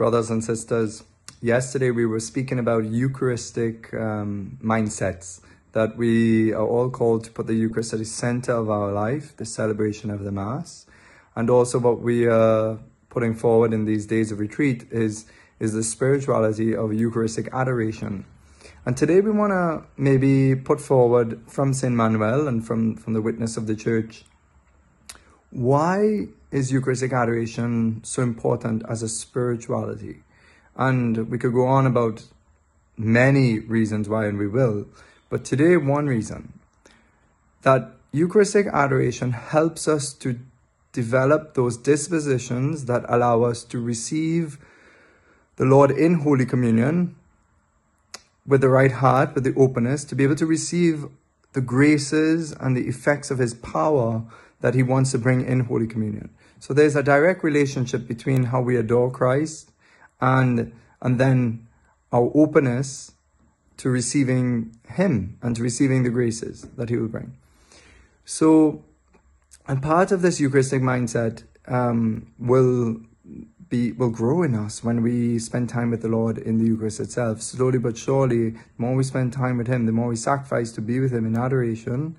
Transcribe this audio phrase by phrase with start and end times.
[0.00, 1.04] brothers and sisters.
[1.42, 5.42] Yesterday we were speaking about Eucharistic um, mindsets,
[5.72, 9.36] that we are all called to put the Eucharist at the center of our life,
[9.36, 10.86] the celebration of the Mass.
[11.36, 12.78] And also what we are
[13.10, 15.26] putting forward in these days of retreat is,
[15.58, 18.24] is the spirituality of Eucharistic adoration.
[18.86, 21.94] And today we want to maybe put forward from St.
[21.94, 24.24] Manuel and from, from the witness of the church,
[25.50, 30.22] why is Eucharistic adoration so important as a spirituality?
[30.76, 32.24] And we could go on about
[32.96, 34.86] many reasons why, and we will.
[35.28, 36.52] But today, one reason
[37.62, 40.40] that Eucharistic adoration helps us to
[40.92, 44.58] develop those dispositions that allow us to receive
[45.56, 47.14] the Lord in Holy Communion
[48.46, 51.04] with the right heart, with the openness, to be able to receive
[51.52, 54.24] the graces and the effects of His power
[54.60, 56.30] that He wants to bring in Holy Communion.
[56.58, 59.72] So there's a direct relationship between how we adore Christ
[60.20, 61.66] and and then
[62.12, 63.12] our openness
[63.78, 67.36] to receiving Him and to receiving the graces that He will bring.
[68.26, 68.84] So,
[69.66, 73.00] and part of this Eucharistic mindset um, will
[73.70, 77.00] be will grow in us when we spend time with the Lord in the Eucharist
[77.00, 77.40] itself.
[77.40, 80.82] Slowly but surely, the more we spend time with Him, the more we sacrifice to
[80.82, 82.16] be with Him in adoration,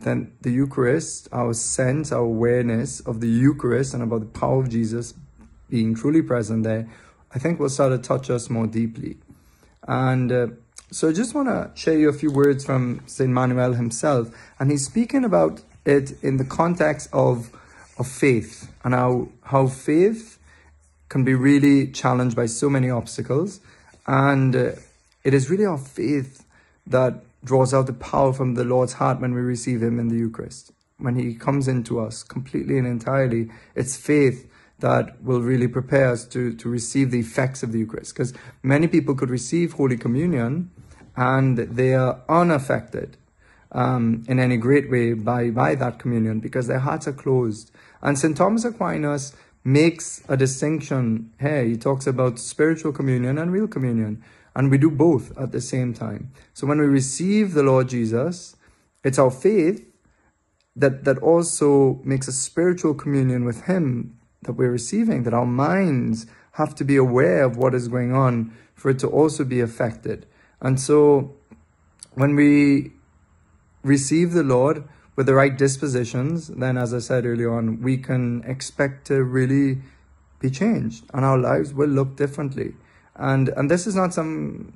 [0.00, 4.68] then the Eucharist, our sense, our awareness of the Eucharist and about the power of
[4.68, 5.14] Jesus
[5.68, 6.88] being truly present there,
[7.34, 9.18] I think will start to touch us more deeply.
[9.86, 10.46] And uh,
[10.90, 13.30] so I just want to share you a few words from St.
[13.30, 14.30] Manuel himself.
[14.58, 17.50] And he's speaking about it in the context of,
[17.98, 20.38] of faith and how, how faith
[21.08, 23.60] can be really challenged by so many obstacles.
[24.06, 24.72] And uh,
[25.24, 26.44] it is really our faith
[26.86, 30.16] that draws out the power from the Lord's heart when we receive Him in the
[30.16, 30.72] Eucharist.
[30.98, 36.24] When He comes into us completely and entirely, it's faith that will really prepare us
[36.26, 38.14] to, to receive the effects of the Eucharist.
[38.14, 40.70] Because many people could receive Holy Communion
[41.16, 43.16] and they are unaffected
[43.72, 47.70] um, in any great way by, by that communion because their hearts are closed.
[48.02, 48.36] And St.
[48.36, 49.34] Thomas Aquinas
[49.64, 51.64] makes a distinction here.
[51.64, 54.22] He talks about spiritual communion and real communion.
[54.54, 56.32] And we do both at the same time.
[56.54, 58.56] So when we receive the Lord Jesus,
[59.04, 59.86] it's our faith
[60.76, 66.26] that, that also makes a spiritual communion with Him that we're receiving, that our minds
[66.52, 70.26] have to be aware of what is going on for it to also be affected.
[70.60, 71.34] And so
[72.14, 72.92] when we
[73.82, 74.84] receive the Lord
[75.16, 79.82] with the right dispositions, then as I said earlier on, we can expect to really
[80.38, 82.74] be changed and our lives will look differently.
[83.20, 84.72] And and this is not some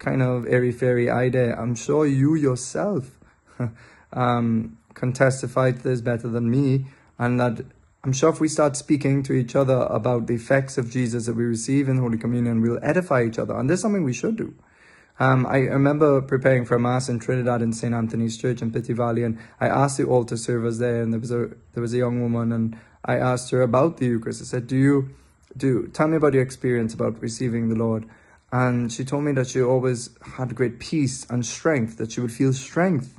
[0.00, 1.54] kind of airy fairy idea.
[1.56, 3.18] I'm sure you yourself
[4.12, 6.86] um, can testify to this better than me,
[7.18, 7.64] and that
[8.02, 11.36] I'm sure if we start speaking to each other about the effects of Jesus that
[11.36, 14.36] we receive in Holy Communion, we'll edify each other, and this is something we should
[14.36, 14.54] do.
[15.20, 18.94] Um, I remember preparing for a mass in Trinidad in St Anthony's Church in Petit
[18.94, 21.98] Valley, and I asked the altar servers there, and there was a there was a
[21.98, 24.42] young woman, and I asked her about the Eucharist.
[24.42, 25.10] I said, "Do you
[25.56, 28.06] do tell me about your experience about receiving the Lord.
[28.50, 32.32] And she told me that she always had great peace and strength, that she would
[32.32, 33.18] feel strength.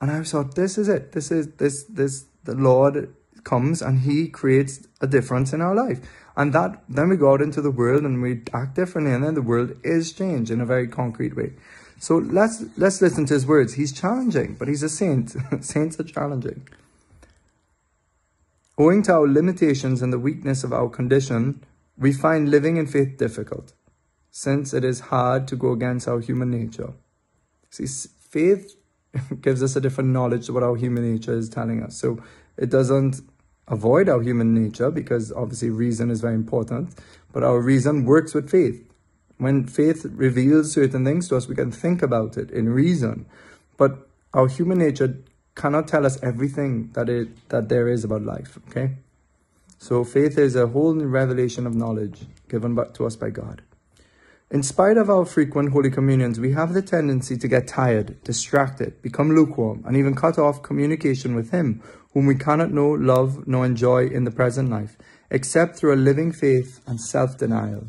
[0.00, 1.12] And I thought, this is it.
[1.12, 3.12] This is this this the Lord
[3.44, 6.00] comes and He creates a difference in our life.
[6.36, 9.34] And that then we go out into the world and we act differently, and then
[9.34, 11.52] the world is changed in a very concrete way.
[11.98, 13.74] So let's let's listen to his words.
[13.74, 15.36] He's challenging, but he's a saint.
[15.60, 16.66] Saints are challenging.
[18.80, 21.62] Owing to our limitations and the weakness of our condition,
[21.98, 23.74] we find living in faith difficult,
[24.30, 26.94] since it is hard to go against our human nature.
[27.68, 28.76] See, faith
[29.42, 31.94] gives us a different knowledge to what our human nature is telling us.
[31.98, 32.22] So
[32.56, 33.20] it doesn't
[33.68, 36.98] avoid our human nature because obviously reason is very important,
[37.34, 38.82] but our reason works with faith.
[39.36, 43.26] When faith reveals certain things to us, we can think about it in reason.
[43.76, 45.18] But our human nature
[45.60, 48.58] cannot tell us everything that it that there is about life.
[48.68, 48.92] Okay,
[49.78, 53.62] so faith is a whole new revelation of knowledge given to us by God.
[54.50, 59.00] In spite of our frequent Holy Communions, we have the tendency to get tired, distracted,
[59.00, 61.80] become lukewarm, and even cut off communication with Him,
[62.14, 64.96] whom we cannot know, love, nor enjoy in the present life,
[65.30, 67.84] except through a living faith and self denial.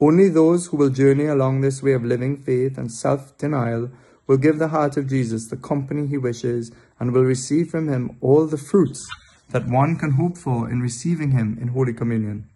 [0.00, 3.90] Only those who will journey along this way of living faith and self denial
[4.26, 8.16] will give the heart of Jesus the company he wishes and will receive from him
[8.20, 9.08] all the fruits
[9.50, 12.48] that one can hope for in receiving him in Holy Communion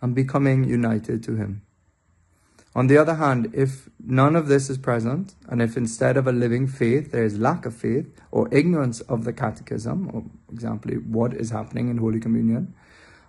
[0.00, 1.62] and becoming united to him.
[2.74, 6.32] On the other hand, if none of this is present, and if instead of a
[6.32, 11.32] living faith there is lack of faith or ignorance of the catechism, or example, what
[11.32, 12.74] is happening in Holy Communion,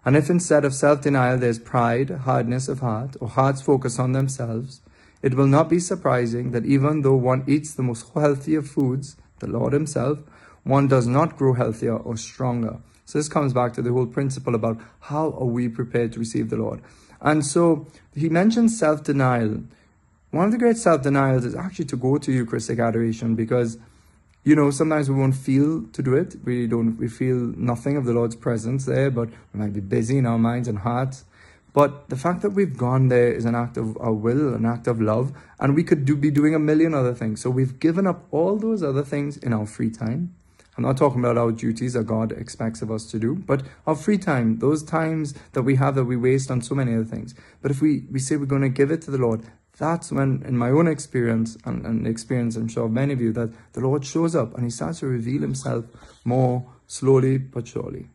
[0.04, 4.14] And if instead of self denial there's pride, hardness of heart, or hearts focus on
[4.14, 4.82] themselves,
[5.22, 9.18] it will not be surprising that even though one eats the most healthy of foods,
[9.40, 10.20] the Lord Himself,
[10.64, 12.80] one does not grow healthier or stronger.
[13.06, 16.50] So this comes back to the whole principle about how are we prepared to receive
[16.50, 16.82] the Lord.
[17.22, 19.64] And so he mentions self denial.
[20.32, 23.78] One of the great self denials is actually to go to Eucharistic adoration because,
[24.44, 26.36] you know, sometimes we won't feel to do it.
[26.44, 30.18] We don't, we feel nothing of the Lord's presence there, but we might be busy
[30.18, 31.24] in our minds and hearts.
[31.74, 34.88] But the fact that we've gone there is an act of our will, an act
[34.88, 37.42] of love, and we could do, be doing a million other things.
[37.42, 40.34] So we've given up all those other things in our free time.
[40.78, 43.96] I'm not talking about our duties that God expects of us to do, but our
[43.96, 47.34] free time, those times that we have that we waste on so many other things.
[47.62, 49.44] But if we, we say we're going to give it to the Lord,
[49.80, 53.32] that's when, in my own experience, and, and experience, I'm sure of many of you,
[53.34, 55.86] that the Lord shows up and He starts to reveal Himself
[56.24, 58.10] more slowly but surely.